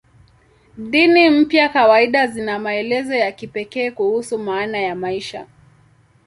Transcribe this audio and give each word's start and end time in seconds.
Dini 0.77 1.29
mpya 1.29 1.69
kawaida 1.69 2.27
zina 2.27 2.59
maelezo 2.59 3.15
ya 3.15 3.31
kipekee 3.31 3.91
kuhusu 3.91 4.37
maana 4.37 4.77
ya 4.77 4.95
maisha. 4.95 5.47